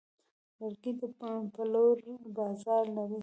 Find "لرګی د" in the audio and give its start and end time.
0.59-1.01